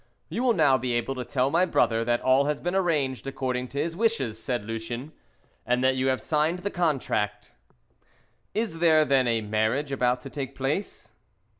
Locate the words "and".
5.63-5.83